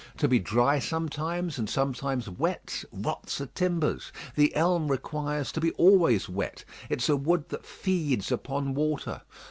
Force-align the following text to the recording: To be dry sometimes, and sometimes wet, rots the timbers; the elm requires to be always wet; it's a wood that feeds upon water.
To 0.17 0.27
be 0.27 0.39
dry 0.39 0.79
sometimes, 0.79 1.59
and 1.59 1.69
sometimes 1.69 2.27
wet, 2.27 2.83
rots 2.91 3.37
the 3.37 3.45
timbers; 3.45 4.11
the 4.35 4.51
elm 4.55 4.87
requires 4.87 5.51
to 5.51 5.61
be 5.61 5.69
always 5.73 6.27
wet; 6.27 6.65
it's 6.89 7.07
a 7.07 7.15
wood 7.15 7.49
that 7.49 7.67
feeds 7.67 8.31
upon 8.31 8.73
water. 8.73 9.21